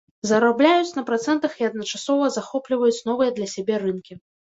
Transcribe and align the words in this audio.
Зарабляюць 0.27 0.93
на 0.93 1.01
працэнтах 1.09 1.53
і 1.63 1.67
адначасова 1.67 2.29
захопліваюць 2.37 3.05
новыя 3.11 3.35
для 3.37 3.47
сябе 3.53 3.75
рынкі. 3.85 4.19